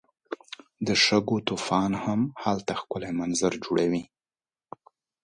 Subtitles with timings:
[0.87, 4.03] د شګو طوفان هم هلته ښکلی منظر جوړوي.